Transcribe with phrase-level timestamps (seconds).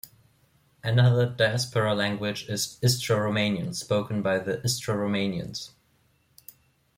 [0.83, 5.73] Another diaspora language is Istro-Romanian, spoken by the Istro-Romanians.